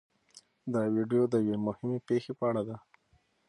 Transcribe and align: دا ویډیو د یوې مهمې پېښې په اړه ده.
دا 0.73 0.81
ویډیو 0.95 1.21
د 1.29 1.35
یوې 1.47 1.57
مهمې 1.67 1.97
پېښې 2.07 2.31
په 2.39 2.43
اړه 2.49 2.61
ده. 2.67 2.77